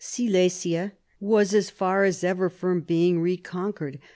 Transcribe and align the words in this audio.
Silesia 0.03 0.93
was 1.19 1.53
as 1.53 1.69
far 1.69 2.05
as 2.05 2.23
ever 2.23 2.49
from 2.49 2.81
being 2.81 3.19
reconquered. 3.21 3.99